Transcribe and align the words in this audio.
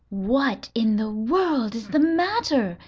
"What 0.09 0.71
in 0.73 0.95
the 0.95 1.11
world 1.11 1.75
is 1.75 1.89
the 1.89 1.99
matter?" 1.99 2.79